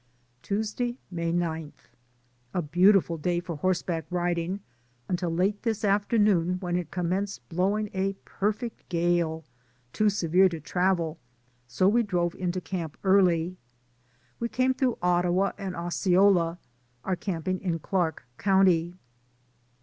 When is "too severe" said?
9.93-10.49